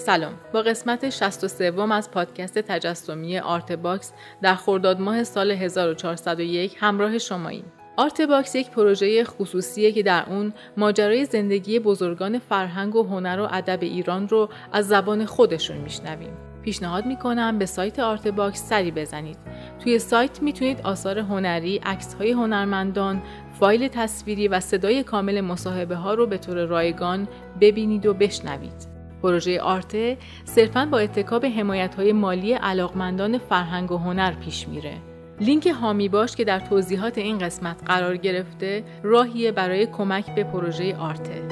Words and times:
سلام. 0.00 0.32
با 0.52 0.62
قسمت 0.62 1.10
63 1.10 1.92
از 1.92 2.10
پادکست 2.10 2.58
تجسمی 2.58 3.38
Artbox 3.38 4.12
در 4.42 4.54
خرداد 4.54 5.00
ماه 5.00 5.24
سال 5.24 5.50
1401 5.50 6.76
همراه 6.80 7.18
شماییم. 7.18 7.64
Artbox 7.96 8.54
یک 8.54 8.70
پروژه 8.70 9.24
خصوصیه 9.24 9.92
که 9.92 10.02
در 10.02 10.24
اون 10.28 10.52
ماجرای 10.76 11.24
زندگی 11.24 11.78
بزرگان 11.78 12.38
فرهنگ 12.38 12.96
و 12.96 13.02
هنر 13.02 13.40
و 13.40 13.48
ادب 13.50 13.78
ایران 13.82 14.28
رو 14.28 14.48
از 14.72 14.88
زبان 14.88 15.24
خودشون 15.24 15.76
میشنویم. 15.76 16.32
پیشنهاد 16.62 17.06
می‌کنم 17.06 17.58
به 17.58 17.66
سایت 17.66 17.98
Artbox 17.98 18.68
سری 18.68 18.90
بزنید. 18.90 19.38
توی 19.84 19.98
سایت 19.98 20.42
می‌تونید 20.42 20.80
آثار 20.80 21.18
هنری، 21.18 21.80
عکس 21.84 22.14
های 22.14 22.32
هنرمندان، 22.32 23.22
فایل 23.60 23.88
تصویری 23.88 24.48
و 24.48 24.60
صدای 24.60 25.02
کامل 25.02 25.40
مصاحبه 25.40 25.96
ها 25.96 26.14
رو 26.14 26.26
به 26.26 26.38
طور 26.38 26.64
رایگان 26.64 27.28
ببینید 27.60 28.06
و 28.06 28.14
بشنوید. 28.14 28.89
پروژه 29.22 29.60
آرته 29.60 30.18
صرفاً 30.44 30.86
با 30.86 30.98
اتکاب 30.98 31.46
حمایت 31.46 31.94
های 31.94 32.12
مالی 32.12 32.52
علاقمندان 32.52 33.38
فرهنگ 33.38 33.92
و 33.92 33.96
هنر 33.96 34.32
پیش 34.32 34.68
میره. 34.68 34.94
لینک 35.40 35.66
هامی 35.66 36.08
باش 36.08 36.36
که 36.36 36.44
در 36.44 36.60
توضیحات 36.60 37.18
این 37.18 37.38
قسمت 37.38 37.76
قرار 37.86 38.16
گرفته 38.16 38.84
راهیه 39.02 39.52
برای 39.52 39.86
کمک 39.86 40.34
به 40.34 40.44
پروژه 40.44 40.96
آرته. 40.96 41.42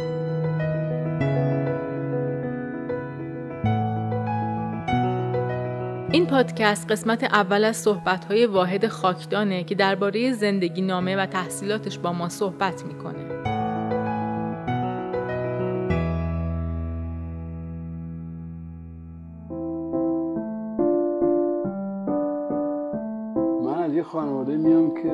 این 6.12 6.26
پادکست 6.26 6.92
قسمت 6.92 7.24
اول 7.24 7.64
از 7.64 7.76
صحبت‌های 7.76 8.46
واحد 8.46 8.87
خاکدانه 8.87 9.64
که 9.64 9.74
درباره 9.74 10.32
زندگی 10.32 10.82
نامه 10.82 11.16
و 11.16 11.26
تحصیلاتش 11.26 11.98
با 11.98 12.12
ما 12.12 12.28
صحبت 12.28 12.84
می‌کنه. 12.84 13.27
خانواده 24.02 24.57
میام 24.57 24.95
که 24.95 25.13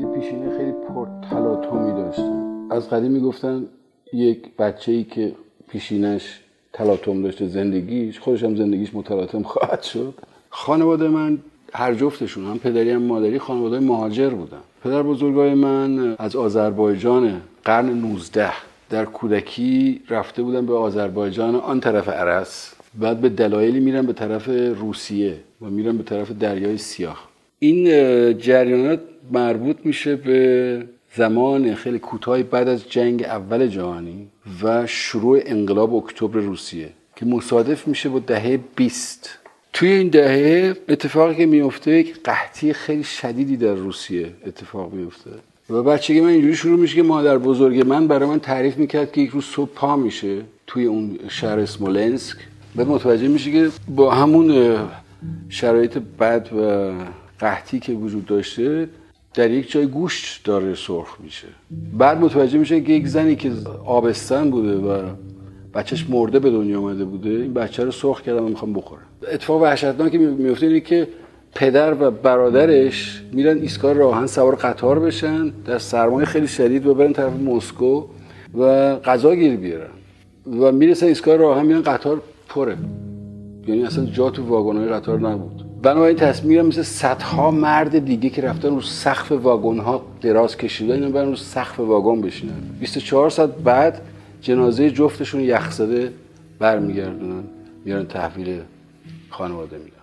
یه 0.00 0.06
پیشینه 0.14 0.58
خیلی 0.58 0.72
پر 0.72 1.06
تلاطمی 1.30 1.92
داشتن. 1.92 2.66
از 2.70 2.90
قدیم 2.90 3.10
می‌گفتن 3.10 3.66
یک 4.12 4.56
بچه 4.56 4.92
ای 4.92 5.04
که 5.04 5.32
پیشینش 5.68 6.40
تلاطم 6.72 7.22
داشته 7.22 7.46
زندگیش 7.46 8.20
خودش 8.20 8.44
هم 8.44 8.56
زندگیش 8.56 8.94
متلاطم 8.94 9.42
خواهد 9.42 9.82
شد. 9.82 10.14
خانواده 10.50 11.08
من 11.08 11.38
هر 11.72 11.94
جفتشون 11.94 12.44
هم 12.44 12.58
پدری 12.58 12.90
هم 12.90 13.02
مادری 13.02 13.38
خانواده 13.38 13.80
مهاجر 13.80 14.30
بودن. 14.30 14.60
پدر 14.84 15.02
بزرگای 15.02 15.54
من 15.54 16.16
از 16.18 16.36
آذربایجان 16.36 17.40
قرن 17.64 17.86
19 17.88 18.50
در 18.90 19.04
کودکی 19.04 20.00
رفته 20.08 20.42
بودن 20.42 20.66
به 20.66 20.74
آذربایجان 20.74 21.54
آن 21.54 21.80
طرف 21.80 22.08
عرس. 22.08 22.74
بعد 23.00 23.20
به 23.20 23.28
دلایلی 23.28 23.80
میرن 23.80 24.06
به 24.06 24.12
طرف 24.12 24.48
روسیه 24.80 25.36
و 25.62 25.66
میرن 25.66 25.96
به 25.96 26.02
طرف 26.02 26.32
دریای 26.32 26.78
سیاه. 26.78 27.28
این 27.58 27.84
جریانات 28.38 29.00
مربوط 29.32 29.76
میشه 29.84 30.16
به 30.16 30.86
زمان 31.16 31.74
خیلی 31.74 31.98
کوتاهی 31.98 32.42
بعد 32.42 32.68
از 32.68 32.90
جنگ 32.90 33.22
اول 33.22 33.66
جهانی 33.66 34.26
و 34.62 34.86
شروع 34.86 35.40
انقلاب 35.46 35.94
اکتبر 35.94 36.40
روسیه 36.40 36.88
که 37.16 37.26
مصادف 37.26 37.88
میشه 37.88 38.08
با 38.08 38.18
دهه 38.18 38.58
20 38.76 39.38
توی 39.72 39.88
این 39.88 40.08
دهه 40.08 40.76
اتفاقی 40.88 41.34
که 41.34 41.46
میفته 41.46 41.90
یک 41.90 42.22
قحطی 42.24 42.72
خیلی 42.72 43.04
شدیدی 43.04 43.56
در 43.56 43.74
روسیه 43.74 44.32
اتفاق 44.46 44.92
میفته. 44.92 45.30
و 45.70 45.82
بچگی 45.82 46.20
من 46.20 46.28
اینجوری 46.28 46.56
شروع 46.56 46.78
میشه 46.78 46.94
که 46.94 47.02
مادر 47.02 47.38
بزرگ 47.38 47.86
من 47.86 48.06
برای 48.06 48.28
من 48.28 48.40
تعریف 48.40 48.76
می‌کرد 48.76 49.12
که 49.12 49.20
یک 49.20 49.30
روز 49.30 49.44
صبح 49.44 49.70
پا 49.74 49.96
میشه 49.96 50.40
توی 50.66 50.84
اون 50.84 51.18
شهر 51.28 51.58
اسمولنسک 51.58 52.36
و 52.76 52.84
متوجه 52.84 53.28
میشه 53.28 53.52
که 53.52 53.68
با 53.88 54.14
همون 54.14 54.76
شرایط 55.48 55.98
بد 55.98 56.48
و 56.52 56.92
قحطی 57.40 57.78
که 57.78 57.92
وجود 57.92 58.26
داشته 58.26 58.88
در 59.34 59.50
یک 59.50 59.70
جای 59.70 59.86
گوشت 59.86 60.44
داره 60.44 60.74
سرخ 60.74 61.20
میشه. 61.20 61.48
بعد 61.98 62.20
متوجه 62.20 62.58
میشه 62.58 62.80
که 62.80 62.92
یک 62.92 63.06
زنی 63.06 63.36
که 63.36 63.52
آبستن 63.86 64.50
بوده 64.50 64.76
و 64.76 65.02
بچهش 65.74 66.06
مرده 66.10 66.38
به 66.38 66.50
دنیا 66.50 66.80
آمده 66.80 67.04
بوده 67.04 67.30
این 67.30 67.54
بچه 67.54 67.84
رو 67.84 67.90
سرخ 67.90 68.22
کردم 68.22 68.44
و 68.44 68.48
می‌خوام 68.48 68.72
بخورم. 68.72 69.02
اتفاق 69.32 69.62
وحشتناکی 69.62 70.18
میفته 70.18 70.66
اینه 70.66 70.80
که 70.80 71.08
پدر 71.54 71.94
و 72.00 72.10
برادرش 72.10 73.22
میرن 73.32 73.58
ایستگاه 73.58 73.92
راهن 73.92 74.26
سوار 74.26 74.54
قطار 74.54 74.98
بشن 74.98 75.48
در 75.48 75.78
سرمایه 75.78 76.26
خیلی 76.26 76.48
شدید 76.48 76.86
و 76.86 76.94
برن 76.94 77.12
طرف 77.12 77.32
مسکو 77.32 78.04
و 78.58 78.96
غذا 78.96 79.34
گیر 79.34 79.56
بیارن. 79.56 79.90
و 80.46 80.72
می‌رسن 80.72 81.06
ایستگاه 81.06 81.36
راهن 81.36 81.66
میرن 81.66 81.82
قطار 81.82 82.22
پره. 82.48 82.76
یعنی 83.66 83.84
اصلا 83.84 84.04
جا 84.04 84.30
تو 84.30 84.46
واگن‌های 84.46 84.88
قطار 84.88 85.20
نبود. 85.20 85.67
بنابراین 85.82 86.16
تصمیم 86.16 86.66
مثل 86.66 86.82
صدها 86.82 87.50
مرد 87.50 87.98
دیگه 87.98 88.30
که 88.30 88.42
رفتن 88.42 88.68
رو 88.68 88.80
سقف 88.80 89.32
واگن 89.32 89.78
ها 89.78 90.06
دراز 90.20 90.56
کشیدن 90.56 90.94
اینا 90.94 91.08
برن 91.08 91.28
رو 91.28 91.36
سقف 91.36 91.80
واگن 91.80 92.20
بشینن. 92.20 92.60
24 92.80 93.30
ساعت 93.30 93.50
بعد 93.50 94.00
جنازه 94.40 94.90
جفتشون 94.90 95.40
یخزده 95.40 96.12
برمیگردونن 96.58 97.44
میارن 97.84 98.06
تحویل 98.06 98.60
خانواده 99.30 99.78
میدن 99.78 99.96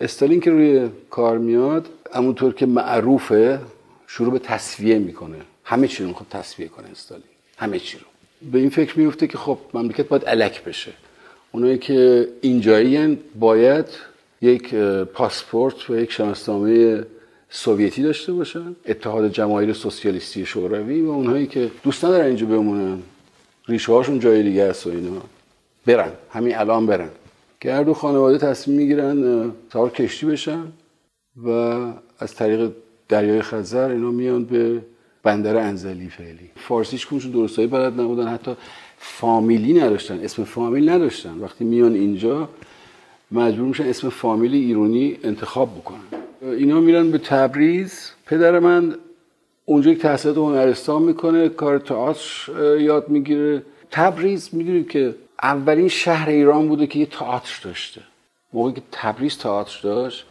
استالین 0.00 0.40
که 0.40 0.50
روی 0.50 0.88
کار 1.10 1.38
میاد 1.38 1.88
همونطور 2.14 2.54
که 2.54 2.66
معروفه 2.66 3.60
شروع 4.06 4.32
به 4.32 4.38
تصویه 4.38 4.98
می‌کنه. 4.98 5.36
همه 5.64 5.88
چی 5.88 6.02
رو 6.02 6.08
می‌خواد 6.08 6.28
تصویه 6.30 6.68
کنه 6.68 6.86
استالین. 6.90 7.24
همه 7.56 7.78
چی 7.78 7.98
رو. 7.98 8.04
به 8.52 8.58
این 8.58 8.70
فکر 8.70 8.98
میفته 8.98 9.26
که 9.26 9.38
خب 9.38 9.58
مملکت 9.74 10.08
باید 10.08 10.22
الک 10.26 10.64
بشه. 10.64 10.92
اونایی 11.52 11.78
که 11.78 12.28
اینجایی 12.40 13.18
باید 13.38 13.86
یک 14.42 14.74
پاسپورت 15.14 15.90
و 15.90 15.96
یک 15.96 16.12
شناسنامه 16.12 17.04
سوویتی 17.50 18.02
داشته 18.02 18.32
باشن 18.32 18.76
اتحاد 18.86 19.32
جماهیر 19.32 19.72
سوسیالیستی 19.72 20.46
شوروی 20.46 21.00
و 21.00 21.10
اونهایی 21.10 21.46
که 21.46 21.70
دوست 21.82 22.04
ندارن 22.04 22.26
اینجا 22.26 22.46
بمونن. 22.46 23.02
ریشه 23.68 23.92
هاشون 23.92 24.18
جای 24.18 24.42
دیگه 24.42 24.62
است 24.62 24.86
و 24.86 24.90
اینا. 24.90 25.22
برن. 25.86 26.12
همین 26.30 26.56
الان 26.58 26.86
برن. 26.86 27.08
که 27.60 27.82
دو 27.86 27.94
خانواده 27.94 28.38
تصمیم 28.38 28.76
می‌گیرن 28.76 29.52
سوار 29.72 29.90
کشتی 29.90 30.26
بشن 30.26 30.64
و 31.44 31.50
از 32.18 32.34
طریق 32.34 32.70
دریای 33.08 33.42
خزر 33.42 33.90
اینا 33.90 34.10
میان 34.10 34.44
به 34.44 34.80
بندر 35.22 35.56
انزلی 35.56 36.08
فعلی. 36.08 36.50
فارسیش 36.56 37.06
کنشون 37.06 37.32
درستایی 37.32 37.68
بلد 37.68 38.00
نبودن 38.00 38.28
حتی 38.28 38.56
فامیلی 38.98 39.72
نداشتن. 39.72 40.20
اسم 40.20 40.44
فامیل 40.44 40.88
نداشتن. 40.88 41.38
وقتی 41.38 41.64
میان 41.64 41.94
اینجا 41.94 42.48
مجبور 43.32 43.68
میشن 43.68 43.84
اسم 43.84 44.08
فامیل 44.08 44.54
ایرانی 44.54 45.18
انتخاب 45.24 45.74
بکنن. 45.78 46.00
اینا 46.42 46.80
میرن 46.80 47.10
به 47.10 47.18
تبریز. 47.18 48.10
پدر 48.26 48.58
من 48.58 48.94
اونجا 49.64 49.90
یک 49.90 49.98
تحصیلات 49.98 50.36
هنرستان 50.36 51.02
می‌کنه 51.02 51.48
کار 51.48 51.78
تئاتر 51.78 52.52
یاد 52.80 53.08
می‌گیره. 53.08 53.62
تبریز 53.90 54.48
می‌دونید 54.52 54.88
که 54.88 55.14
اولین 55.42 55.88
شهر 55.88 56.28
ایران 56.28 56.68
بوده 56.68 56.86
که 56.86 56.98
یه 56.98 57.06
تئاتر 57.06 57.60
داشته. 57.64 58.00
موقعی 58.52 58.72
که 58.72 58.82
تبریز 58.92 59.38
تئاتر 59.38 59.78
داشت 59.82 60.26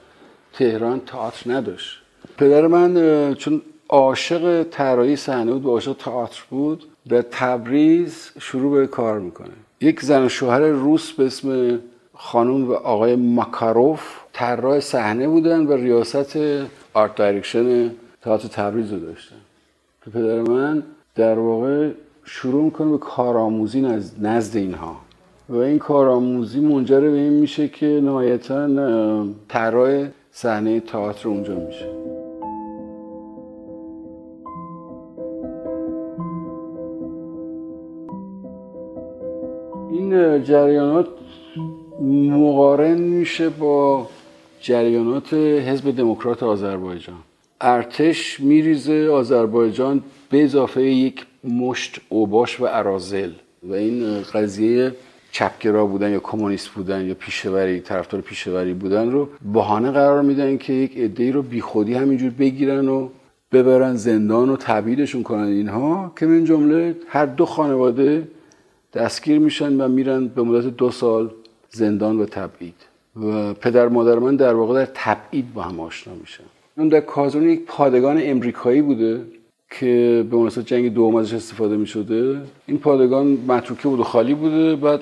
تهران 0.53 0.99
تئاتر 0.99 1.51
نداشت. 1.51 2.01
پدر 2.37 2.67
من 2.67 3.33
چون 3.33 3.61
عاشق 3.89 4.63
طراحی 4.63 5.15
صحنه 5.15 5.51
بود 5.51 5.65
و 5.65 5.69
عاشق 5.69 5.93
تئاتر 5.93 6.43
بود 6.49 6.83
در 7.09 7.21
تبریز 7.21 8.31
شروع 8.39 8.79
به 8.79 8.87
کار 8.87 9.19
می‌کنه. 9.19 9.53
یک 9.81 10.01
زن 10.01 10.27
شوهر 10.27 10.59
روس 10.59 11.11
به 11.11 11.25
اسم 11.25 11.79
خانم 12.17 12.69
و 12.69 12.73
آقای 12.73 13.15
ماکاروف 13.15 14.01
طراح 14.33 14.79
صحنه 14.79 15.27
بودن 15.27 15.65
و 15.67 15.73
ریاست 15.73 16.37
art 16.93 17.15
direction 17.15 17.91
تئاتر 18.21 18.47
تبریز 18.47 18.93
رو 18.93 18.99
داشتن. 18.99 19.35
که 20.05 20.11
پدر 20.11 20.41
من 20.41 20.83
در 21.15 21.39
واقع 21.39 21.91
شروع 22.23 22.63
می‌کنه 22.63 22.91
به 22.91 22.97
کارآموزی 22.97 23.81
نزد 24.21 24.57
اینها. 24.57 24.95
و 25.49 25.55
این 25.55 25.79
کارآموزی 25.79 26.59
منجر 26.59 26.99
به 26.99 27.07
این 27.07 27.33
میشه 27.33 27.67
که 27.67 27.85
نهایتا 27.85 29.25
طراح 29.47 30.07
صحنه 30.31 30.79
تئاتر 30.79 31.29
اونجا 31.29 31.55
میشه. 31.55 31.89
این 39.91 40.43
جریانات 40.43 41.07
مقارن 42.01 42.97
میشه 42.97 43.49
با 43.49 44.09
جریانات 44.61 45.33
حزب 45.33 45.95
دموکرات 45.95 46.43
آذربایجان. 46.43 47.15
ارتش 47.61 48.39
میریزه 48.39 49.09
آذربایجان 49.09 50.03
به 50.29 50.43
اضافه 50.43 50.83
یک 50.83 51.25
مشت 51.43 52.01
اوباش 52.09 52.59
و 52.59 52.67
ارازل. 52.69 53.31
و 53.63 53.73
این 53.73 54.21
قضیه 54.21 54.91
چپگرا 55.31 55.85
بودن 55.85 56.11
یا 56.11 56.19
کمونیست 56.19 56.69
بودن 56.69 57.05
یا 57.05 57.13
پیشوری 57.13 57.79
طرفدار 57.79 58.21
پیشوری 58.21 58.73
بودن 58.73 59.11
رو 59.11 59.29
بهانه 59.53 59.91
قرار 59.91 60.21
میدن 60.21 60.57
که 60.57 60.73
یک 60.73 60.97
عده‌ای 60.97 61.31
رو 61.31 61.41
بیخودی 61.41 61.93
همینجور 61.93 62.29
بگیرن 62.29 62.87
و 62.87 63.09
ببرن 63.51 63.95
زندان 63.95 64.49
و 64.49 64.55
تبعیدشون 64.57 65.23
کنن 65.23 65.47
اینها 65.47 66.13
که 66.19 66.25
من 66.25 66.45
جمله 66.45 66.95
هر 67.07 67.25
دو 67.25 67.45
خانواده 67.45 68.27
دستگیر 68.93 69.39
میشن 69.39 69.81
و 69.81 69.87
میرن 69.87 70.27
به 70.27 70.43
مدت 70.43 70.65
دو 70.77 70.91
سال 70.91 71.31
زندان 71.75 72.19
و 72.19 72.25
تبعید. 72.25 72.75
و 73.23 73.53
پدر 73.53 73.87
مادر 73.87 74.19
من 74.19 74.35
در 74.35 74.53
واقع 74.53 74.85
در 74.85 74.91
تبعید 74.93 75.53
با 75.53 75.61
هم 75.61 75.79
آشنا 75.79 76.13
میشن. 76.21 76.43
اون 76.77 76.87
در 76.87 76.99
کازون 76.99 77.49
یک 77.49 77.65
پادگان 77.65 78.17
امریکایی 78.21 78.81
بوده 78.81 79.21
که 79.79 80.25
به 80.29 80.37
مناسبت 80.37 80.65
جنگ 80.65 80.93
دوم 80.93 81.15
ازش 81.15 81.33
استفاده 81.33 81.77
می 81.77 81.87
شده 81.87 82.41
این 82.65 82.77
پادگان 82.77 83.27
متروکه 83.47 83.87
بود 83.87 83.99
و 83.99 84.03
خالی 84.03 84.33
بوده. 84.33 84.75
بعد 84.75 85.01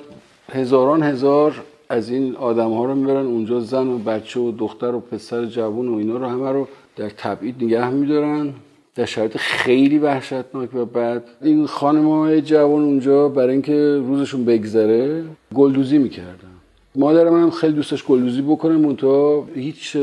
هزاران 0.52 1.02
هزار 1.02 1.62
از 1.88 2.10
این 2.10 2.36
آدم 2.36 2.70
ها 2.70 2.84
رو 2.84 2.94
می‌برن 2.94 3.26
اونجا 3.26 3.60
زن 3.60 3.88
و 3.88 3.98
بچه 3.98 4.40
و 4.40 4.52
دختر 4.52 4.94
و 4.94 5.00
پسر 5.00 5.44
جوون 5.44 5.88
و 5.88 5.94
اینا 5.94 6.16
رو 6.16 6.26
همه 6.26 6.52
رو 6.52 6.68
در 6.96 7.08
تبعید 7.08 7.64
نگه 7.64 7.90
میدارن. 7.90 8.52
در 8.94 9.04
شرایط 9.04 9.36
خیلی 9.36 9.98
وحشتناک 9.98 10.74
و 10.74 10.84
بعد 10.84 11.24
این 11.42 11.66
خانم 11.66 12.08
های 12.08 12.42
جوان 12.42 12.82
اونجا 12.82 13.28
برای 13.28 13.52
اینکه 13.52 14.02
روزشون 14.08 14.44
بگذره 14.44 15.24
گلدوزی 15.54 15.98
می‌کردن. 15.98 16.53
مادر 16.96 17.30
منم 17.30 17.50
خیلی 17.50 17.72
دوستش 17.72 18.04
گلدوزی 18.04 18.42
بکنه 18.42 18.76
منتها 18.76 19.48
هیچ 19.54 19.96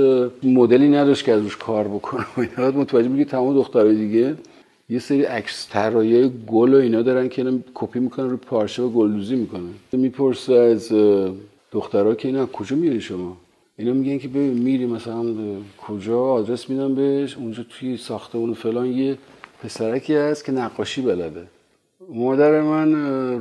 مدلی 0.43 0.89
نداشت 0.89 1.25
که 1.25 1.31
از 1.31 1.41
روش 1.41 1.57
کار 1.57 1.88
بکنه 1.88 2.25
اینا. 2.38 2.71
متوجه 2.71 3.07
میگه 3.07 3.25
تمام 3.25 3.55
دخترای 3.55 3.95
دیگه 3.95 4.35
یه 4.89 4.99
سری 4.99 5.23
عکس 5.23 5.67
طراحی 5.71 6.31
گل 6.47 6.73
و 6.73 6.77
اینا 6.77 7.01
دارن 7.01 7.29
که 7.29 7.41
اینا 7.41 7.59
کپی 7.73 7.99
می‌کنن 7.99 8.29
رو 8.29 8.38
پارچه 8.38 8.83
و 8.83 8.89
گلدوزی 8.89 9.35
می‌کنن. 9.35 9.69
می‌پرسه 9.91 10.53
از 10.53 10.91
دخترها 11.71 12.15
که 12.15 12.27
اینا 12.27 12.45
کجا 12.45 12.75
میری 12.75 13.01
شما؟ 13.01 13.38
اینا 13.77 13.93
میگن 13.93 14.17
که 14.17 14.27
ببین 14.27 14.53
میری 14.53 14.85
مثلا 14.85 15.25
کجا 15.88 16.19
آدرس 16.19 16.69
میدم 16.69 16.95
بهش 16.95 17.38
اونجا 17.38 17.65
توی 17.69 17.97
ساختمون 17.97 18.53
فلان 18.53 18.85
یه 18.85 19.17
پسرکی 19.63 20.15
هست 20.15 20.45
که 20.45 20.51
نقاشی 20.51 21.01
بلده. 21.01 21.47
مادر 22.13 22.61
من 22.61 22.91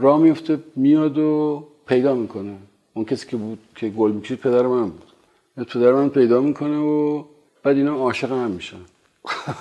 راه 0.01 0.21
میفته 0.21 0.59
میاد 0.77 1.19
و 1.19 1.65
پیدا 1.87 2.15
می‌کنه. 2.15 2.53
اون 2.95 3.05
کسی 3.05 3.27
که 3.27 3.37
بود 3.37 3.59
که 3.75 3.89
گل 3.89 4.13
می‌کشید 4.13 4.39
پدر 4.39 4.67
من 4.67 4.89
بود. 4.89 5.13
پدر 5.57 5.93
من 5.93 6.09
پیدا 6.09 6.41
می‌کنه 6.41 6.79
و 6.79 7.25
بعد 7.63 7.77
اینا 7.77 7.95
عاشق 7.95 8.33
هم 8.33 8.51
میشن. 8.51 8.77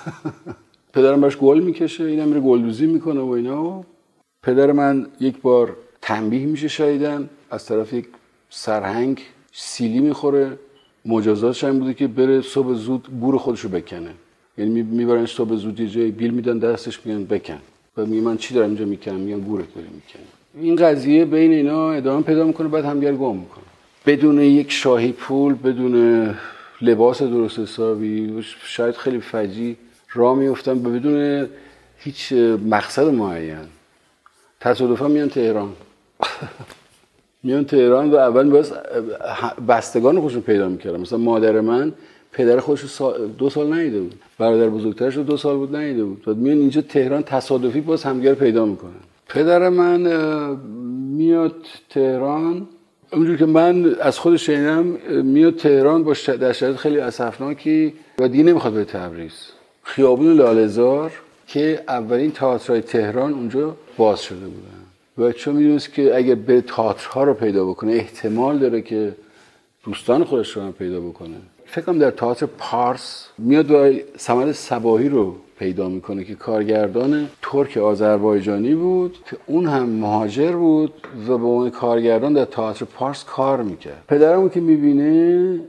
پدرم 0.94 1.22
باش 1.22 1.38
گل 1.38 1.60
می‌کشه 1.60 2.04
اینا 2.04 2.26
میره 2.26 2.40
گلدوزی 2.40 2.86
می‌کنه 2.86 3.22
و 3.22 3.30
اینا 3.30 3.64
و 3.64 3.86
پدر 4.44 4.72
من 4.72 5.08
یک 5.20 5.42
بار 5.42 5.78
تنبیه 6.02 6.46
میشه 6.46 6.68
شایدن 6.68 7.30
از 7.52 7.66
طرف 7.66 7.94
یک 7.94 8.08
سرهنگ 8.50 9.22
سیلی 9.52 10.00
می‌خوره. 10.00 10.60
مجازاتش 11.06 11.64
هم 11.64 11.80
بوده 11.80 11.94
که 11.94 12.08
بره 12.08 12.42
صبح 12.42 12.74
زود 12.74 13.08
گور 13.22 13.38
خودش 13.38 13.62
رو 13.62 13.70
بکنه. 13.70 14.14
یعنی 14.58 14.82
می‌برن 14.82 15.25
صبح 15.25 15.56
زود 15.56 15.80
یه 15.80 15.88
جای 15.88 16.12
بیل 16.12 16.32
میدن 16.32 16.58
دستش 16.60 17.06
میگن 17.06 17.24
بکن. 17.24 17.62
و 17.98 18.06
میگه 18.06 18.22
من 18.22 18.38
چی 18.38 18.54
دارم 18.54 18.68
اینجا 18.68 18.86
می‌کنم؟ 18.86 19.16
میگن 19.16 19.40
گورت 19.40 19.75
داری 19.75 19.88
می‌کنم 19.88 20.38
این 20.56 20.75
قضیه 20.75 21.25
بین 21.25 21.51
اینا 21.51 21.92
ادامه 21.92 22.24
پیدا 22.24 22.44
می‌کنه 22.44 22.68
بعد 22.68 22.86
همدیگر 22.86 23.13
گم 23.13 23.36
می‌کنه. 23.36 23.63
بدون 24.06 24.42
یک 24.42 24.72
شاهی 24.72 25.12
پول 25.12 25.54
بدون 25.54 26.36
لباس 26.81 27.22
درست 27.22 27.60
حسابی 27.60 28.44
شاید 28.63 28.96
خیلی 28.96 29.19
فجی 29.19 29.78
راه 30.13 30.36
میفتن 30.36 30.84
بدون 30.84 31.48
هیچ 31.98 32.34
مقصد 32.69 33.06
معین. 33.07 33.57
تصادفا 34.60 35.07
میان 35.07 35.30
تهران. 35.30 35.74
میان 37.44 37.66
تهران 37.66 38.12
و 38.12 38.16
اول 38.16 38.50
باز 38.50 38.74
بستگان 39.68 40.22
خودشون 40.22 40.42
پیدا 40.42 40.69
می‌کردن. 40.69 41.00
مثلا 41.00 41.18
مادر 41.18 41.62
من 41.62 41.94
پدر 42.31 42.60
خودش 42.60 43.01
دو 43.38 43.50
سال 43.50 43.74
نیده 43.74 44.01
بود. 44.01 44.16
برادر 44.38 44.69
بزرگترش 44.69 45.16
رو 45.16 45.24
دو 45.24 45.38
سال 45.38 45.57
بود 45.57 45.75
نیده 45.75 46.04
بود. 46.04 46.28
و 46.28 46.34
میان 46.34 46.57
اینجا 46.57 46.81
تهران 46.81 47.24
تصادفی 47.24 47.81
باز 47.81 48.04
همدیگر 48.04 48.34
پیدا 48.34 48.66
می‌کنن. 48.66 49.09
پدر 49.30 49.70
من 49.70 50.02
میاد 51.18 51.56
تهران. 51.90 52.68
اونجور 53.14 53.38
که 53.38 53.46
من 53.46 53.96
از 54.02 54.20
خودش 54.20 54.46
شنیدم 54.46 54.84
میاد 55.24 55.56
تهران 55.56 56.04
با 56.04 56.14
شرایط 56.14 56.76
خیلی 56.76 57.00
اسفناکی 57.00 57.94
و 58.20 58.28
دیگه 58.28 58.44
نمی‌خواد 58.44 58.74
به 58.74 58.86
تبریز. 58.86 59.34
خیابون 59.84 60.34
لالزار 60.34 61.12
که 61.48 61.84
اولین 61.88 62.31
تئاترهای 62.31 62.81
تهران 62.81 63.34
اونجا 63.34 63.76
باز 63.98 64.22
شده 64.22 64.40
بودن. 64.40 64.80
و 65.18 65.32
چون 65.32 65.56
می‌دونست 65.56 65.94
که 65.94 66.16
اگر 66.16 66.36
به 66.36 66.62
تئاترها 66.62 67.24
رو 67.24 67.34
پیدا 67.34 67.66
بکنه 67.66 67.92
احتمال 67.92 68.60
داره 68.60 68.82
که 68.82 69.16
دوستان 69.86 70.24
خودش 70.24 70.58
رو 70.58 70.62
هم 70.62 70.74
پیدا 70.74 71.00
بکنه. 71.00 71.36
فکرم 71.66 72.00
در 72.00 72.12
تئاتر 72.12 72.46
پارس 72.58 73.28
میاد 73.38 73.72
و 73.72 73.94
سمد 74.18 74.52
سباهی 74.52 75.10
رو 75.10 75.36
پیدا 75.60 75.90
می‌کنه 75.90 76.24
که 76.24 76.36
کارگردان 76.36 77.30
ترک 77.42 77.78
آذربایجانی 77.78 78.76
بود 78.76 79.18
که 79.26 79.38
اون 79.46 79.68
هم 79.68 79.90
مهاجر 79.90 80.52
بود 80.52 80.94
و 81.28 81.38
به 81.38 81.46
عنوان 81.46 81.70
کارگردان 81.70 82.34
در 82.34 82.46
تئاتر 82.46 82.86
پارس 82.86 83.24
کار 83.24 83.64
می‌کرد. 83.64 84.04
پدرمو 84.08 84.50
که 84.50 84.60
می‌بینه 84.60 85.60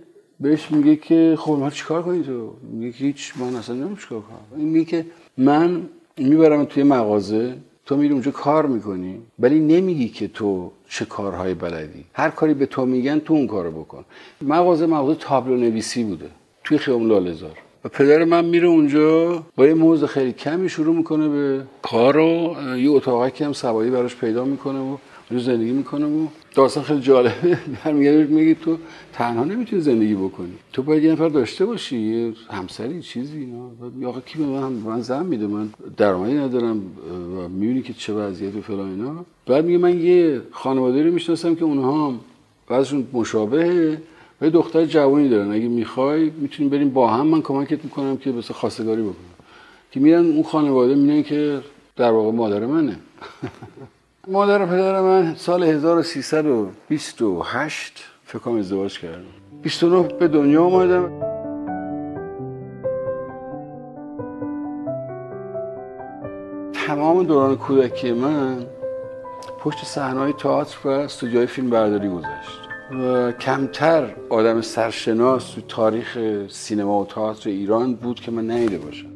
بهش 0.40 0.70
میگه 0.70 0.96
که 0.96 1.36
خب 1.38 1.52
ما 1.52 1.70
چیکار 1.70 2.02
کنی 2.02 2.22
تو؟ 2.22 2.52
میگه 2.72 2.92
که 2.92 3.04
هیچ 3.04 3.32
من 3.40 3.56
اصلا 3.56 3.74
نمی‌دونم 3.74 3.96
چیکار 3.96 4.20
کنم. 4.20 4.60
این 4.60 4.68
میگه 4.68 5.06
من 5.38 5.82
می‌برم 6.16 6.64
توی 6.64 6.82
مغازه 6.82 7.54
تو 7.86 7.96
میری 7.96 8.12
اونجا 8.12 8.30
کار 8.30 8.66
می‌کنی 8.66 9.14
ولی 9.38 9.60
نمیگی 9.60 10.08
که 10.08 10.28
تو 10.28 10.70
چه 10.88 11.04
کارهای 11.04 11.54
بلدی. 11.54 12.04
هر 12.12 12.30
کاری 12.30 12.54
به 12.54 12.66
تو 12.66 12.86
میگن 12.86 13.18
تو 13.18 13.34
اون 13.34 13.46
کارو 13.46 13.70
بکن. 13.70 14.04
مغازه 14.42 14.86
مغازه 14.86 15.18
تابلو 15.20 15.56
نویسی 15.56 16.04
بوده. 16.04 16.30
توی 16.64 16.78
خیابون 16.78 17.08
لالزار 17.08 17.58
و 17.84 17.88
پدر 17.88 18.24
من 18.24 18.44
میره 18.44 18.68
اونجا 18.68 19.42
با 19.56 19.66
یه 19.66 19.74
موز 19.74 20.04
خیلی 20.04 20.32
کمی 20.32 20.68
شروع 20.68 20.96
می‌کنه 20.96 21.28
به 21.28 21.62
کار 21.82 22.16
و 22.16 22.56
یه 22.76 22.90
اتاقی 22.90 23.30
که 23.30 23.44
هم 23.44 23.52
سوایی 23.52 23.90
براش 23.90 24.16
پیدا 24.16 24.44
می‌کنه 24.44 24.78
و 24.78 24.96
اونجا 25.30 25.44
زندگی 25.44 25.70
می‌کنه 25.70 26.06
و 26.06 26.26
داستان 26.54 26.84
خیلی 26.84 27.00
جالبه. 27.00 27.58
برمیگرده 27.84 28.24
میگه 28.24 28.54
تو 28.54 28.76
تنها 29.12 29.44
نمی‌تونی 29.44 29.82
زندگی 29.82 30.14
بکنی. 30.14 30.52
تو 30.72 30.82
باید 30.82 31.04
یه 31.04 31.12
نفر 31.12 31.28
داشته 31.28 31.66
باشی 31.66 31.98
یه 31.98 32.32
همسری 32.50 33.02
چیزی 33.02 33.38
اینا. 33.38 34.08
آقا 34.08 34.20
کی 34.20 34.38
به 34.38 34.44
من 34.44 34.72
من 34.72 35.00
زن 35.00 35.26
میده؟ 35.26 35.46
من 35.46 35.70
درآمدی 35.96 36.34
ندارم 36.34 36.82
و 37.36 37.48
می‌بینی 37.48 37.82
که 37.82 37.92
چه 37.92 38.12
وضعیت 38.12 38.56
و 38.56 38.60
فلان 38.60 38.90
اینا. 38.90 39.24
بعد 39.46 39.64
میگه 39.64 39.78
من 39.78 40.00
یه 40.00 40.40
خانواده 40.50 41.02
رو 41.02 41.12
می‌شناسم 41.12 41.54
که 41.54 41.64
اونها 41.64 42.08
هم 42.08 42.20
بعضشون 42.68 43.06
مشابهه. 43.12 43.98
و 44.40 44.44
یه 44.44 44.50
دختر 44.50 44.84
جوانی 44.84 45.28
دارن 45.28 45.52
اگه 45.52 45.68
می‌خوای 45.68 46.30
می‌تونیم 46.30 46.70
بریم 46.70 46.90
با 46.90 47.08
هم. 47.08 47.26
من 47.26 47.42
کمکت 47.42 47.84
می‌کنم 47.84 48.16
که 48.16 48.32
بس 48.32 48.50
خواستگاری 48.50 49.02
بکنم. 49.02 49.14
که 49.90 50.00
میرن 50.00 50.26
اون 50.26 50.42
خانواده 50.42 50.94
میگن 50.94 51.22
که 51.22 51.60
در 51.96 52.10
واقع 52.10 52.30
مادر 52.30 52.66
منه. 52.66 52.96
مادر 54.28 54.66
پدر 54.66 55.00
من 55.00 55.34
سال 55.34 55.62
1328 55.62 58.04
فکر 58.24 58.38
کنم 58.38 58.56
ازدواج 58.56 58.98
کردم 58.98 59.24
29 59.62 60.02
به 60.02 60.28
دنیا 60.28 60.64
آمدم 60.64 61.12
تمام 66.72 67.22
دوران 67.22 67.56
کودکی 67.56 68.12
من 68.12 68.66
پشت 69.60 69.84
صحنه‌های 69.84 70.32
تئاتر 70.32 70.78
و 70.84 70.88
استودیوهای 70.88 71.46
فیلم 71.46 71.70
برداری 71.70 72.08
گذشت 72.08 72.69
کمتر 73.40 74.14
آدم 74.28 74.60
سرشناس 74.60 75.50
تو 75.50 75.60
تاریخ 75.60 76.18
سینما 76.48 77.00
و 77.00 77.06
تئاتر 77.06 77.50
ایران 77.50 77.94
بود 77.94 78.20
که 78.20 78.30
من 78.30 78.50
ندیده 78.50 78.78
باشم. 78.78 79.06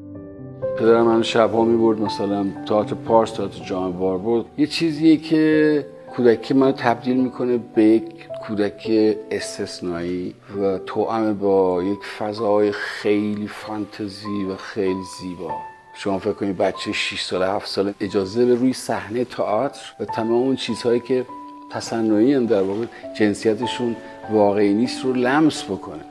پدرم 0.78 1.06
من 1.06 1.22
شبها 1.22 1.64
می 1.64 1.76
برد 1.76 2.00
مثلا 2.00 2.46
تئاتر 2.68 2.94
پارس 2.94 3.30
تئاتر 3.30 3.64
جان 3.64 3.92
بود. 3.92 4.46
یه 4.58 4.66
چیزیه 4.66 5.16
که 5.16 5.86
کودکی 6.16 6.54
من 6.54 6.72
تبدیل 6.72 7.16
می‌کنه 7.16 7.60
به 7.74 7.82
یک 7.82 8.28
کودک 8.46 8.90
استثنایی 9.30 10.34
و 10.62 10.78
توأم 10.78 11.34
با 11.34 11.82
یک 11.82 12.04
فضای 12.18 12.72
خیلی 12.72 13.46
فانتزی 13.46 14.44
و 14.50 14.56
خیلی 14.56 15.02
زیبا. 15.20 15.50
شما 15.96 16.18
فکر 16.18 16.32
کنید 16.32 16.56
بچه 16.56 16.92
6 16.92 17.22
ساله 17.22 17.46
7 17.46 17.68
ساله 17.68 17.94
اجازه 18.00 18.46
به 18.46 18.54
روی 18.54 18.72
صحنه 18.72 19.24
تئاتر 19.24 19.80
و 20.00 20.04
تمام 20.04 20.42
اون 20.42 20.56
چیزهایی 20.56 21.00
که 21.00 21.26
تصنعی 21.74 22.34
هم 22.34 22.46
در 22.46 22.62
واقع 22.62 22.86
جنسیتشون 23.18 23.96
واقعی 24.30 24.74
نیست 24.74 25.04
رو 25.04 25.12
لمس 25.12 25.64
بکنه. 25.64 26.04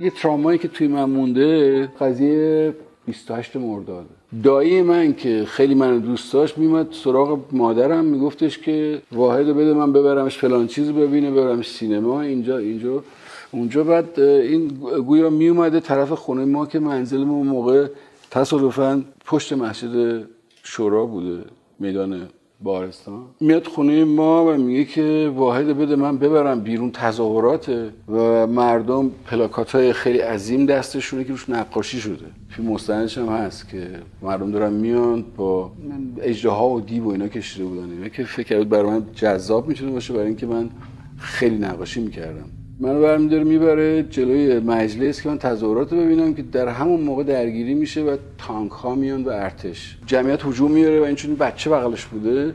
یه 0.00 0.10
ترامایی 0.10 0.58
که 0.58 0.68
توی 0.68 0.88
من 0.88 1.04
مونده 1.04 1.86
قضیه 1.86 2.74
28 3.06 3.56
مرداد 3.56 4.06
دایی 4.42 4.82
من 4.82 5.14
که 5.14 5.44
خیلی 5.44 5.74
من 5.74 5.98
دوست 5.98 6.32
داشت 6.32 6.58
میمد 6.58 6.88
سراغ 6.90 7.38
مادرم 7.52 8.04
میگفتش 8.04 8.58
که 8.58 9.02
واحد 9.12 9.46
بده 9.46 9.74
من 9.74 9.92
ببرمش 9.92 10.38
فلان 10.38 10.66
چیز 10.66 10.90
ببینه 10.90 11.30
ببرمش 11.30 11.70
سینما. 11.70 12.22
اینجا 12.22 12.58
اینجا 12.58 13.02
اونجا 13.52 13.84
بعد 13.84 14.20
این 14.20 14.68
گویا 15.06 15.30
میومده 15.30 15.80
طرف 15.80 16.12
خونه 16.12 16.44
ما 16.44 16.66
که 16.66 16.78
منزل 16.78 17.24
موقع 17.24 17.86
تصادفا 18.30 19.02
پشت 19.24 19.52
مسجد 19.52 20.24
شورا 20.62 21.06
بوده 21.06 21.44
میدان 21.78 22.28
بارستان. 22.62 23.22
میاد 23.40 23.66
خونه 23.66 24.04
ما 24.04 24.46
و 24.46 24.56
میگه 24.56 24.84
که 24.84 25.32
واحد 25.36 25.66
بده 25.66 25.96
من 25.96 26.18
ببرم 26.18 26.60
بیرون 26.60 26.90
تظاهراته 26.90 27.90
و 28.08 28.46
مردم 28.46 29.10
پلاکات 29.26 29.70
های 29.70 29.92
خیلی 29.92 30.18
عظیم 30.18 30.66
دستشونه 30.66 31.24
که 31.24 31.30
روش 31.30 31.50
نقاشی 31.50 32.00
شده. 32.00 32.26
فیلم 32.48 32.68
مستندش 32.68 33.18
هم 33.18 33.28
هست 33.28 33.68
که 33.68 33.88
مردم 34.22 34.50
دارن 34.50 34.72
میان 34.72 35.24
با 35.36 35.72
اجدها 36.20 36.70
و 36.70 36.80
دیو 36.80 37.04
و 37.04 37.08
اینا 37.08 37.28
کشیده 37.28 37.64
بودن. 37.64 37.90
اینا 37.90 38.08
که 38.08 38.24
فکر 38.24 38.64
برای 38.64 38.90
من 38.90 39.06
جذاب 39.14 39.68
می‌تونه 39.68 39.92
باشه 39.92 40.14
برای 40.14 40.26
اینکه 40.26 40.46
من 40.46 40.70
خیلی 41.18 41.58
نقاشی 41.58 42.00
می‌کردم. 42.00 42.50
منو 42.82 43.00
برمیداره 43.00 43.44
می‌بره 43.44 44.02
جلوی 44.02 44.58
مجلس 44.58 45.22
که 45.22 45.28
من 45.28 45.38
تظاهرات 45.38 45.92
رو 45.92 45.98
ببینم 45.98 46.34
که 46.34 46.42
در 46.42 46.68
همون 46.68 47.00
موقع 47.00 47.22
درگیری 47.22 47.74
میشه 47.74 48.02
و 48.02 48.16
تانک 48.38 48.70
ها 48.70 48.94
میان 48.94 49.24
و 49.24 49.28
ارتش. 49.28 49.98
جمعیت 50.06 50.46
هجوم 50.46 50.70
میاره 50.70 51.00
و 51.00 51.04
این 51.04 51.14
چون 51.16 51.34
بچه 51.34 51.70
بغلش 51.70 52.04
بوده 52.04 52.54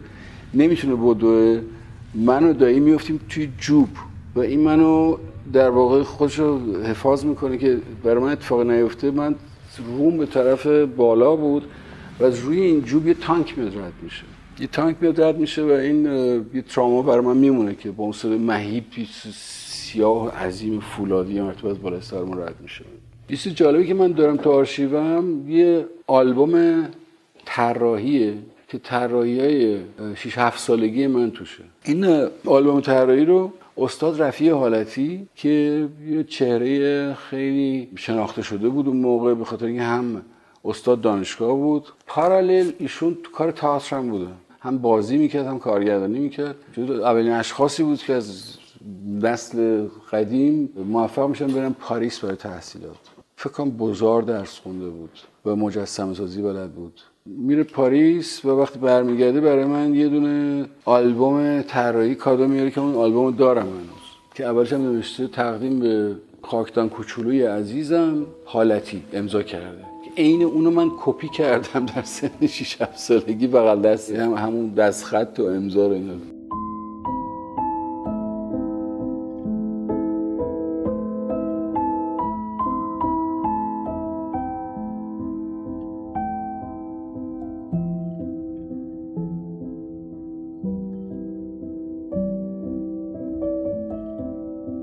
نمی‌تونه 0.54 0.96
بدوه. 0.96 1.62
من 2.16 2.44
و 2.44 2.54
دایی 2.54 2.80
میفتیم 2.80 3.20
توی 3.30 3.50
جوب 3.60 3.90
و 4.36 4.40
این 4.40 4.60
منو 4.60 5.18
در 5.54 5.70
واقع 5.70 6.04
خودش 6.04 6.40
رو 6.40 6.84
حفاظ 6.84 7.26
می‌کنه 7.26 7.58
که 7.58 7.78
برای 8.04 8.24
من 8.24 8.32
اتفاق 8.32 8.62
نیفته. 8.70 9.12
من 9.12 9.36
روم 9.98 10.18
به 10.18 10.26
طرف 10.26 10.68
بالا 10.98 11.36
بود 11.36 11.64
و 12.20 12.24
از 12.24 12.40
روی 12.40 12.62
این 12.62 12.82
جوب 12.82 13.08
یه 13.08 13.14
تانک 13.14 13.58
میاد 13.58 13.78
رد 13.78 13.94
میشه. 14.02 14.24
یه 14.60 14.68
تانک 14.68 14.96
میاد 15.02 15.22
رد 15.22 15.38
میشه 15.38 15.64
و 15.64 15.70
این 15.70 16.06
یه 16.54 16.62
تراما 16.62 17.02
برای 17.02 17.26
من 17.26 17.38
میمونه 17.38 17.76
که 17.76 17.92
با 17.92 18.04
اون 18.04 18.38
مهیب 18.38 18.84
سیاه 19.88 20.38
عظیم 20.46 20.80
فولادی 20.80 21.42
مرتبه 21.42 21.70
از 21.70 21.82
بالای 21.82 22.02
سرمون 22.02 22.38
رد 22.40 22.56
میشه. 22.62 22.86
چیز 23.30 23.54
جالبی 23.56 23.88
که 23.88 23.94
من 23.94 24.12
دارم 24.12 24.38
تو 24.38 24.52
آرشیوم 24.52 25.50
یه 25.50 25.86
آلبوم 26.08 26.84
طراحیه 27.46 28.34
که 28.68 28.78
طراحی 28.78 29.40
های 29.40 29.78
6 30.16 30.38
7 30.38 30.60
سالگی 30.60 31.08
من 31.08 31.32
توشه. 31.32 31.64
این 31.86 32.28
آلبوم 32.46 32.82
طراحی 32.82 33.26
رو 33.26 33.52
استاد 33.78 34.22
رفیع 34.22 34.54
حالتی 34.54 35.28
که 35.36 35.88
یه 36.10 36.24
چهره 36.24 37.14
خیلی 37.14 37.88
شناخته 37.96 38.42
شده 38.42 38.70
بود 38.70 38.88
اون 38.88 38.98
موقع 38.98 39.34
به 39.34 39.46
خاطر 39.46 39.66
اینکه 39.66 39.82
هم 39.82 40.22
استاد 40.66 41.02
دانشگاه 41.02 41.56
بود 41.56 41.88
پارالل 42.08 42.72
ایشون 42.80 43.18
تو 43.24 43.32
کار 43.32 43.52
تئاتر 43.52 43.96
هم 43.96 44.10
بوده. 44.10 44.28
هم 44.60 44.78
بازی 44.78 45.18
می‌کرد 45.18 45.46
هم 45.46 45.60
کارگردانی 45.60 46.20
می‌کرد. 46.20 46.56
اولین 46.78 47.32
اشخاصی 47.32 47.84
بود 47.84 48.00
که 48.00 48.14
از 48.14 48.58
نسل 49.22 49.88
قدیم 50.12 50.70
موفق 50.86 51.30
میشن 51.30 51.48
برن 51.48 51.76
پاریس 51.80 52.20
برای 52.20 52.36
تحصیلات. 52.36 52.98
فکر 53.36 53.50
کنم 53.50 53.70
بزار 53.70 54.22
درس 54.22 54.60
خونده 54.60 54.90
بود 54.90 55.10
و 55.46 55.56
مجسمه 55.56 56.14
سازی 56.14 56.42
بلد 56.42 56.72
بود. 56.72 57.02
میره 57.26 57.64
پاریس 57.64 58.46
و 58.46 58.50
وقتی 58.50 58.80
برمیگرده 58.80 59.42
برای 59.42 59.66
من 59.66 59.96
یه 59.96 60.10
دونه 60.10 60.66
آلبوم 60.86 61.62
طراحی 61.62 62.16
کادو 62.16 62.48
میاره 62.48 62.72
که 62.72 62.82
اون 62.82 62.96
آلبوم 62.96 63.36
دارم 63.36 63.68
هنوز. 63.68 64.08
که 64.36 64.46
اولش 64.46 64.74
هم 64.74 64.82
نوشته 64.82 65.28
تقدیم 65.28 65.80
به 65.80 66.16
خاکتان 66.42 66.90
کوچولوی 66.90 67.44
عزیزم 67.44 68.26
حالتی 68.46 69.04
امضا 69.14 69.44
کرده. 69.44 69.86
عین 70.18 70.44
اونو 70.44 70.72
من 70.72 70.92
کپی 70.98 71.30
کردم 71.30 71.86
در 71.86 72.02
سن 72.02 72.48
6 72.48 72.78
سالگی 72.96 73.48
بغل 73.48 73.82
دستی 73.82 74.16
هم 74.16 74.34
همون 74.34 74.70
دست 74.70 75.04
خط 75.04 75.40
و 75.40 75.44
امضا 75.44 75.88
رو 75.88 75.94
اینا. 75.94 76.37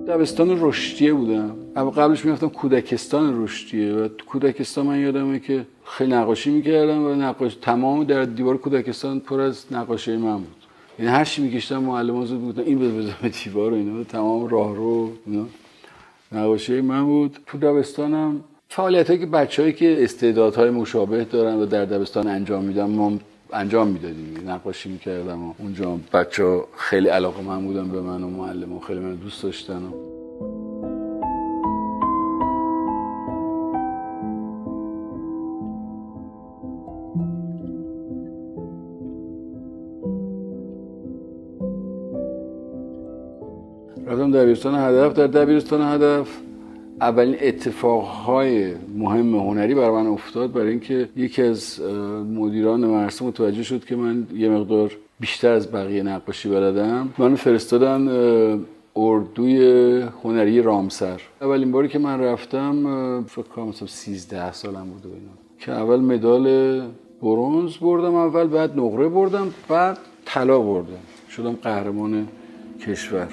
دبستان 0.09 0.59
رشدیه 0.61 1.13
بودم. 1.13 1.57
اما 1.77 1.91
قبلش 1.91 2.25
می‌رفتم 2.25 2.49
کودکستان 2.49 3.45
رشدیه 3.45 3.93
و 3.93 4.09
کودکستان 4.27 4.87
من 4.87 5.01
یادمه 5.01 5.39
که 5.39 5.67
خیلی 5.85 6.13
نقاشی 6.13 6.51
می‌کردم 6.51 7.05
و 7.05 7.15
نقاش 7.15 7.55
تمام 7.55 8.05
در 8.05 8.25
دیوار 8.25 8.57
کودکستان 8.57 9.21
پر 9.21 9.41
از 9.41 9.65
نقاشی 9.71 10.17
من 10.17 10.37
بود. 10.37 10.57
یعنی 10.99 11.11
هر 11.11 11.25
چی 11.25 11.43
میکشتم 11.43 11.79
معلم 11.79 12.25
زود 12.25 12.41
بودن 12.41 12.63
این 12.63 12.79
بذار 12.79 13.15
به 13.23 13.29
دیوار 13.29 13.73
و 13.73 13.75
اینا 13.75 14.05
تمام 14.05 14.49
راه 14.49 14.77
رو 14.77 15.13
اینا. 15.27 15.47
نقاشی 16.33 16.81
من 16.81 17.05
بود. 17.05 17.37
تو 17.47 17.59
دبستانم 17.59 18.41
فعالیت 18.69 19.21
که 19.21 19.27
بچه‌ای 19.27 19.73
که 19.73 20.05
استعدادهای 20.05 20.71
مشابه 20.71 21.25
دارن 21.25 21.55
و 21.55 21.67
در 21.67 21.85
دبستان 21.85 22.27
انجام 22.27 22.65
میدن 22.65 22.85
ما 22.85 23.13
انجام 23.55 23.89
می‌دادیم 23.89 24.51
نقاشی 24.51 24.89
می‌کردم 24.89 25.45
و 25.49 25.55
اونجا 25.59 25.99
بچه 26.13 26.61
خیلی 26.77 27.09
علاقه 27.09 27.43
من 27.43 27.65
بودن 27.65 27.89
به 27.89 28.01
من 28.01 28.23
و 28.23 28.29
معلم 28.29 28.73
و 28.73 28.81
خیلی 28.81 29.01
من 29.01 29.15
دوست 29.15 29.43
داشتن 29.43 29.83
و 29.83 30.15
رفتم 44.07 44.31
دبیرستان 44.31 44.75
هدف 44.75 45.13
در 45.13 45.27
دبیرستان 45.27 45.83
هدف 45.95 46.44
اولین 47.01 47.37
اتفاقهای 47.41 48.75
مهم 48.97 49.35
هنری 49.35 49.75
برای 49.75 49.91
من 49.91 50.07
افتاد 50.07 50.53
برای 50.53 50.69
اینکه 50.69 51.09
یکی 51.17 51.43
از 51.43 51.81
مدیران 52.35 52.81
مرسوم 52.81 53.29
متوجه 53.29 53.63
شد 53.63 53.85
که 53.85 53.97
من 53.97 54.27
یه 54.35 54.49
مقدار 54.49 54.93
بیشتر 55.21 55.53
از 55.53 55.73
بقیه 55.73 56.03
نقاشی 56.03 56.49
بلدم. 56.49 57.09
منو 57.19 57.37
فرستادن 57.37 58.09
اردوی 58.97 59.59
هنری 60.25 60.63
رامسر. 60.63 61.21
اولین 61.43 61.73
باری 61.73 61.89
که 61.89 61.99
من 61.99 62.21
رفتم 62.21 63.25
فکر 63.29 63.43
کنم 63.43 63.69
مثلا 63.69 63.89
13 63.89 64.53
سالم 64.53 64.85
بود 64.85 65.03
اینا. 65.05 65.19
که 65.59 65.73
اول 65.73 66.01
مدال 66.01 66.47
برونز 67.23 67.77
بردم 67.77 68.15
اول 68.15 68.47
بعد 68.47 68.79
نقره 68.79 69.09
بردم 69.09 69.47
بعد 69.69 69.99
طلا 70.25 70.59
بردم. 70.61 71.05
شدم 71.31 71.53
قهرمان 71.53 72.29
کشور. 72.81 73.29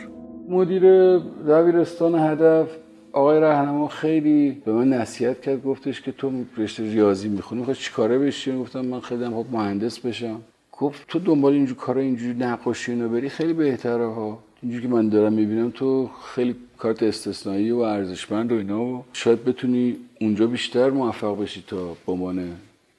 مدیر 0.50 1.18
دبیرستان 1.18 2.16
هدف 2.16 2.68
آقای 3.14 3.40
رهنما 3.40 3.88
خیلی 3.88 4.62
به 4.66 4.72
من 4.72 4.90
نصیحت 4.90 5.42
کرد 5.42 5.64
گفتش 5.64 6.02
که 6.02 6.12
تو 6.12 6.32
رشته 6.58 6.84
ریاضی 6.84 7.30
می‌خونی 7.30 7.60
می‌خوای 7.60 7.76
چیکاره 7.76 8.20
بشی؟ 8.20 8.58
گفتم 8.58 8.86
من 8.86 9.00
خیلی 9.00 9.26
خب 9.26 9.46
مهندس 9.52 10.00
بشم. 10.00 10.42
گفت 10.80 11.08
تو 11.08 11.20
دنبال 11.20 11.54
اینجور 11.54 11.78
کارا 11.78 12.02
اینجوری 12.02 12.34
نقاشی 12.34 12.92
اینو 12.92 13.10
بری 13.10 13.30
خیلی 13.30 13.54
بهتره 13.54 14.06
ها. 14.06 14.40
اینجوری 14.62 14.84
که 14.84 14.94
من 14.94 15.10
دارم 15.10 15.34
می‌بینم 15.34 15.70
تو 15.70 16.10
خیلی 16.36 16.56
کارت 16.78 17.04
استثنایی 17.04 17.72
و 17.72 17.78
ارزشمند 17.78 18.52
و 18.52 18.56
اینا 18.56 18.84
و 18.84 19.04
شاید 19.14 19.46
بتونی 19.46 19.96
اونجا 20.22 20.48
بیشتر 20.48 20.90
موفق 20.90 21.42
بشی 21.42 21.64
تا 21.68 21.86
به 22.06 22.12
عنوان 22.12 22.44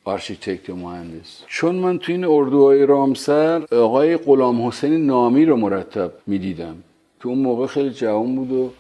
آرشیتکت 0.05 0.69
یا 0.69 0.77
مهندس. 0.77 1.43
چون 1.47 1.75
من 1.75 1.99
تو 1.99 2.13
این 2.13 2.25
اردوهای 2.25 2.87
رامسر 2.87 3.63
آقای 3.73 4.17
غلام 4.17 4.67
حسین 4.67 5.07
نامی 5.07 5.45
رو 5.45 5.57
مرتب 5.57 6.13
می‌دیدم. 6.27 6.77
تو 7.21 7.29
اون 7.29 7.39
موقع 7.39 7.67
خیلی 7.67 7.91
جوان 7.91 8.37
بود 8.37 8.53
و 8.53 8.71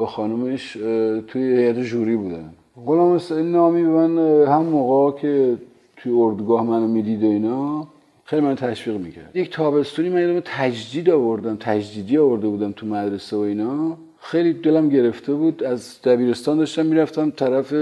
با 0.00 0.06
خانومش 0.06 0.72
توی 1.28 1.42
هیئت 1.42 1.78
ژوری 1.78 2.16
بودن. 2.16 2.50
غلام 2.86 3.14
حسین 3.14 3.52
نامی 3.52 3.82
من 3.82 4.18
هم 4.46 4.62
موقع 4.62 5.20
که 5.20 5.58
توی 5.96 6.12
اردوگاه 6.12 6.64
منو 6.64 6.88
می‌دید 6.88 7.24
و 7.24 7.26
اینا 7.26 7.86
خیلی 8.24 8.42
من 8.42 8.54
تشویق 8.54 8.96
می‌کرد. 8.96 9.36
یک 9.36 9.50
تابستونی 9.50 10.08
من 10.08 10.42
تجدید 10.44 11.10
آوردم 11.10 11.56
تجدیدی 11.60 12.18
آورده 12.18 12.48
بودم 12.48 12.72
تو 12.72 12.86
مدرسه 12.86 13.36
و 13.36 13.40
اینا. 13.40 13.96
خیلی 14.20 14.52
دلم 14.52 14.88
گرفته 14.88 15.34
بود 15.34 15.64
از 15.64 16.02
دبیرستان 16.04 16.58
داشتم 16.58 16.86
می‌رفتم 16.86 17.30
طرف 17.30 17.74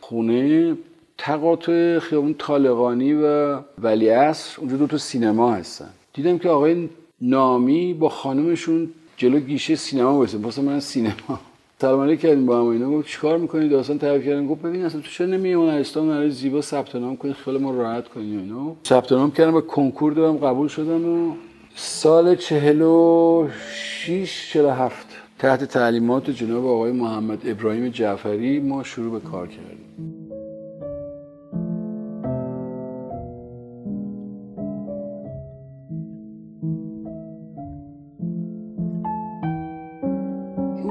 خونه 0.00 0.74
تقاطع 1.18 1.98
خیابون 1.98 2.34
طالقانی 2.38 3.14
و 3.14 3.58
ولی 3.82 4.08
اصر 4.10 4.60
اونجا 4.60 4.76
دو 4.76 4.86
تا 4.86 4.98
سینما 4.98 5.54
هستن. 5.54 5.90
دیدم 6.12 6.38
که 6.38 6.48
آقای 6.48 6.88
نامی 7.20 7.94
با 7.94 8.08
خانمشون 8.08 8.88
جلو 9.16 9.38
گیشه 9.38 9.74
سینما 9.74 10.18
واسه 10.18 10.38
واسه 10.38 10.62
من 10.62 10.80
سینما. 10.80 11.40
سلام 11.84 12.00
علیک 12.00 12.20
کردیم 12.20 12.46
با 12.46 12.60
هم 12.60 12.66
اینا. 12.66 12.90
گفت 12.90 13.08
چیکار 13.08 13.38
می‌کنید 13.38 13.70
داستان 13.70 13.98
تعریف 13.98 14.24
کردن. 14.24 14.46
گفت 14.46 14.62
ببین 14.62 14.84
اصلا 14.84 15.00
تو 15.00 15.10
چرا 15.10 15.26
نمیای 15.26 15.54
هنرستان 15.54 16.08
برای 16.08 16.30
زیبا 16.30 16.60
ثبت 16.60 16.96
نام 16.96 17.16
کنی. 17.16 17.32
خیلی 17.32 17.58
ما 17.58 17.70
راحت 17.70 18.08
کنی 18.08 18.36
اینا. 18.36 18.76
ثبت 18.86 19.12
نام 19.12 19.30
کردم 19.30 19.54
و 19.54 19.60
کنکور 19.60 20.12
دادم 20.12 20.36
قبول 20.36 20.68
شدم 20.68 21.08
و 21.08 21.34
سال 21.74 22.36
46 22.36 24.52
47 24.52 25.06
تحت 25.38 25.64
تعلیمات 25.64 26.30
جناب 26.30 26.66
آقای 26.66 26.92
محمد 26.92 27.38
ابراهیم 27.44 27.88
جعفری 27.88 28.60
ما 28.60 28.82
شروع 28.82 29.20
به 29.20 29.28
کار 29.30 29.46
کردیم. 29.46 29.83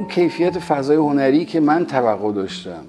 کیفیت 0.09 0.59
فضای 0.59 0.97
هنری 0.97 1.45
که 1.45 1.59
من 1.59 1.85
توقع 1.85 2.31
داشتم. 2.31 2.85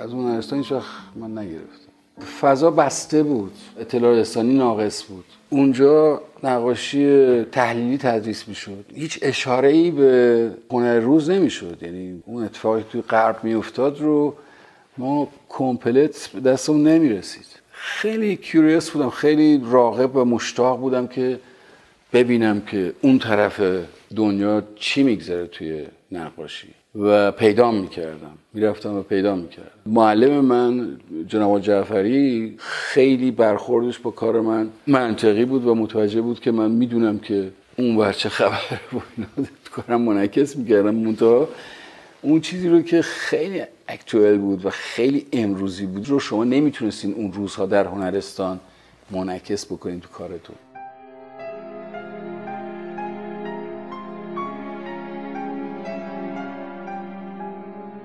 از 0.00 0.12
هنرستان 0.12 0.58
هیچ 0.58 0.72
وقت 0.72 0.84
من 1.16 1.38
نگرفتم. 1.38 1.92
فضا 2.40 2.70
بسته 2.70 3.22
بود. 3.22 3.52
اطلاع 3.80 4.14
رسانی 4.14 4.54
ناقص 4.54 5.04
بود. 5.04 5.24
اونجا 5.50 6.22
نقاشی 6.42 7.44
تحلیلی 7.44 7.98
تدریس 7.98 8.48
می‌شد. 8.48 8.84
هیچ 8.94 9.18
اشاره 9.22 9.68
ای 9.68 9.90
به 9.90 10.50
هنر 10.70 11.00
روز 11.00 11.30
نمی‌شد. 11.30 11.78
یعنی 11.82 12.22
اون 12.26 12.44
اتفاقی 12.44 12.84
توی 12.90 13.00
غرب 13.00 13.44
میافتاد 13.44 14.00
رو 14.00 14.34
ما 14.98 15.28
کمپلت 15.48 16.42
دستمون 16.44 16.88
نمی‌رسید. 16.88 17.46
خیلی 17.72 18.36
کیوریس 18.36 18.90
بودم. 18.90 19.10
خیلی 19.10 19.62
راغب 19.70 20.16
و 20.16 20.24
مشتاق 20.24 20.80
بودم 20.80 21.06
که 21.06 21.38
ببینم 22.12 22.60
که 22.60 22.92
اون 23.00 23.18
طرف 23.18 23.60
دنیا 24.16 24.62
چی 24.76 25.02
میگذره 25.02 25.46
توی 25.46 25.84
نقاشی. 26.12 26.68
و 26.94 27.32
پیدا 27.32 27.70
می‌کردم. 27.70 28.38
می‌رفتم 28.54 28.94
و 28.94 29.02
پیدا 29.02 29.34
می‌کردم. 29.36 29.70
معلم 29.86 30.44
من 30.44 31.00
جناب 31.28 31.60
جعفری 31.60 32.54
خیلی 32.58 33.30
برخوردش 33.30 33.98
با 33.98 34.10
کار 34.10 34.40
من. 34.40 34.68
منطقی 34.86 35.44
بود 35.44 35.66
و 35.66 35.74
متوجه 35.74 36.20
بود 36.20 36.40
که 36.40 36.50
من 36.50 36.70
می‌دونم 36.70 37.18
که 37.18 37.50
اون 37.78 37.96
بر 37.96 38.12
چه 38.12 38.28
خبر 38.28 38.80
بود. 38.90 39.48
کارم 39.70 40.02
منعکس 40.02 40.56
می‌کردم. 40.56 40.94
منتها 40.94 41.48
اون 42.22 42.40
چیزی 42.40 42.68
رو 42.68 42.82
که 42.82 43.02
خیلی 43.02 43.62
اکتوال 43.88 44.38
بود 44.38 44.66
و 44.66 44.70
خیلی 44.70 45.26
امروزی 45.32 45.86
بود 45.86 46.08
رو 46.08 46.18
شما 46.18 46.44
نمی‌تونستین 46.44 47.14
اون 47.14 47.32
روزها 47.32 47.66
در 47.66 47.86
هنرستان 47.86 48.60
منعکس 49.10 49.66
بکنین 49.66 50.00
تو 50.00 50.08
کارتون 50.08 50.56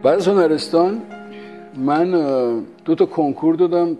بعد 0.03 0.15
از 0.15 0.27
هنرستان 0.27 1.01
من 1.75 2.11
دو 2.85 2.95
تا 2.95 3.05
کنکور 3.05 3.55
دادم. 3.55 3.97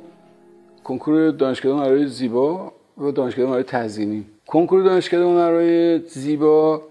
کنکور 0.84 1.32
دانشکده 1.32 1.74
هنرهای 1.74 2.08
زیبا 2.08 2.72
و 2.98 3.12
دانشکده 3.12 3.44
هنرهای 3.44 3.64
تزیینی. 3.64 4.26
کنکور 4.48 4.84
دانشکده 4.84 5.24
هنرهای 5.24 6.00
زیبا 6.00 6.82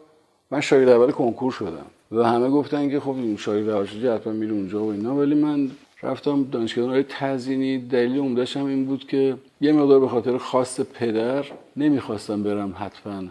من 0.51 0.61
شاگرد 0.61 0.89
اول 0.89 1.11
کنکور 1.11 1.53
شدم. 1.53 1.87
و 2.13 2.23
همه 2.23 2.49
گفتن 2.49 2.91
که 2.91 3.01
خب 3.01 3.11
این 3.11 3.37
شاگرد 3.37 3.69
اول 3.69 3.85
شدی 3.85 4.09
حتما 4.09 4.33
میره 4.33 4.53
اونجا 4.53 4.85
و 4.85 4.91
اینا. 4.91 5.17
ولی 5.17 5.35
من 5.35 5.71
رفتم 6.03 6.45
دانشگاه 6.45 6.85
هنرهای 6.85 7.05
تزیینی. 7.09 7.79
دلیل 7.79 8.19
عمدهش 8.19 8.57
هم 8.57 8.67
این 8.67 8.85
بود 8.85 9.07
که 9.07 9.37
یه 9.61 9.73
مقدار 9.73 10.01
به 10.01 10.09
خاطر 10.09 10.37
خواست 10.37 10.83
پدر 10.83 11.45
نمی‌خواستم 11.77 12.43
برم 12.43 12.75
حتما 12.79 13.23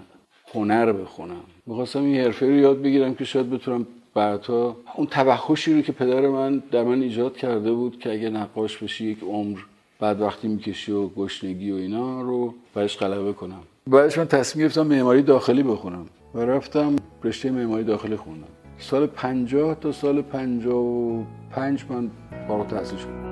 هنر 0.53 0.91
بخونم. 0.91 1.43
می‌خواستم 1.65 2.03
این 2.03 2.21
حرفه 2.21 2.45
رو 2.45 2.55
یاد 2.55 2.81
بگیرم 2.81 3.15
که 3.15 3.25
شاید 3.25 3.49
بتونم 3.49 3.87
بعدها 4.15 4.77
اون 4.95 5.07
توحشی 5.07 5.73
رو 5.73 5.81
که 5.81 5.91
پدر 5.91 6.27
من 6.27 6.63
در 6.71 6.83
من 6.83 7.01
ایجاد 7.01 7.37
کرده 7.37 7.73
بود 7.73 7.99
که 7.99 8.11
اگه 8.11 8.29
نقاش 8.29 8.77
بشی 8.77 9.05
یک 9.05 9.19
عمر 9.23 9.59
بعد 9.99 10.21
وقتی 10.21 10.47
می‌کشی 10.47 10.91
و 10.91 11.07
گشنگی 11.07 11.71
و 11.71 11.75
اینا 11.75 12.21
رو 12.21 12.53
برش 12.73 12.97
غلبه 12.97 13.33
کنم. 13.33 13.61
بعدش 13.87 14.17
من 14.17 14.25
تصمیم 14.25 14.65
گرفتم 14.65 14.87
معماری 14.87 15.21
داخلی 15.21 15.63
بخونم 15.63 16.05
و 16.35 16.39
رفتم 16.39 16.95
رشته 17.23 17.51
معماری 17.51 17.83
داخلی 17.83 18.15
خوندم. 18.15 18.47
سال 18.79 19.05
50 19.07 19.75
تا 19.75 19.91
سال 19.91 20.21
55 20.21 21.85
من 21.89 22.11
فارغ 22.47 22.67
تحصیل 22.67 22.97
شدم. 22.97 23.25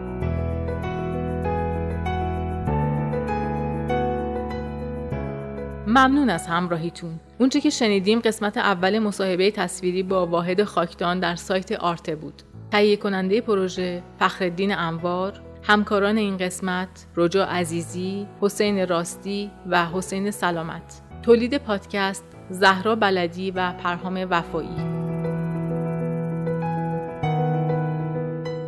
ممنون 5.88 6.30
از 6.30 6.48
همراهیتون. 6.48 7.20
اونچه 7.44 7.62
که 7.62 7.70
شنیدیم 7.70 8.20
قسمت 8.20 8.58
اول 8.58 9.00
مصاحبه 9.00 9.52
تصویری 9.52 10.04
با 10.04 10.26
واحد 10.26 10.64
خاکدان 10.64 11.20
در 11.20 11.36
سایت 11.36 11.72
آرته 11.72 12.16
بود. 12.16 12.42
تهیه 12.72 12.98
کننده 12.98 13.42
پروژه 13.42 14.04
فخردین 14.20 14.78
انوار، 14.78 15.42
همکاران 15.64 16.18
این 16.18 16.38
قسمت 16.38 17.08
رجا 17.16 17.46
عزیزی، 17.46 18.28
حسین 18.42 18.88
راستی 18.88 19.52
و 19.70 19.86
حسین 19.86 20.32
سلامت. 20.32 21.02
تولید 21.22 21.58
پادکست 21.58 22.26
زهرا 22.50 22.96
بلدی 22.96 23.52
و 23.52 23.74
پرهام 23.74 24.28
وفایی. 24.30 24.76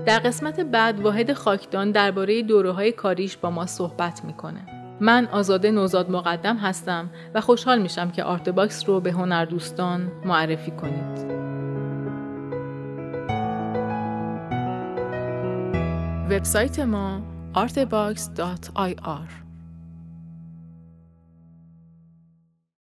در 0.06 0.20
قسمت 0.20 0.60
بعد 0.60 1.00
واحد 1.00 1.34
خاکدان 1.34 1.92
درباره 1.92 2.42
دوره 2.42 2.72
های 2.72 2.92
کاریش 2.92 3.38
با 3.38 3.50
ما 3.50 3.66
صحبت 3.66 4.26
می‌کنه. 4.26 4.75
من 5.00 5.28
آزاده 5.32 5.72
نوزاد 5.72 6.12
مقدم 6.12 6.58
هستم 6.58 7.10
و 7.34 7.42
خوشحال 7.42 7.82
میشم 7.82 8.12
که 8.12 8.24
Artbox 8.24 8.90
رو 8.90 9.00
به 9.00 9.12
هنر 9.12 9.46
دوستان 9.46 10.12
معرفی 10.26 10.72
کنید. 10.72 11.36
وبسایت 16.30 16.80
ما 16.80 17.22
artbox.ir 17.56 19.45